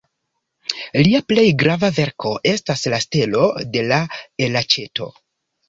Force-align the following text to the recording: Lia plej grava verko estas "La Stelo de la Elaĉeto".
Lia 1.07 1.21
plej 1.31 1.43
grava 1.65 1.91
verko 1.99 2.33
estas 2.53 2.87
"La 2.95 3.03
Stelo 3.07 3.45
de 3.77 3.87
la 3.93 4.03
Elaĉeto". 4.49 5.13